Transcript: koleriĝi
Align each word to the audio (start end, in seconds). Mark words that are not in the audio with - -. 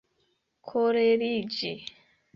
koleriĝi 0.71 1.71